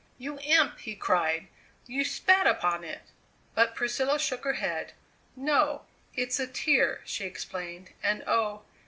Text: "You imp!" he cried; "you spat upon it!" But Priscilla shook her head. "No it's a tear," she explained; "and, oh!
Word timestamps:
"You 0.17 0.39
imp!" 0.41 0.79
he 0.79 0.95
cried; 0.95 1.47
"you 1.85 2.03
spat 2.03 2.47
upon 2.47 2.83
it!" 2.83 3.03
But 3.53 3.75
Priscilla 3.75 4.17
shook 4.17 4.43
her 4.45 4.53
head. 4.53 4.93
"No 5.35 5.83
it's 6.15 6.39
a 6.39 6.47
tear," 6.47 7.01
she 7.05 7.25
explained; 7.25 7.91
"and, 8.01 8.23
oh! 8.25 8.63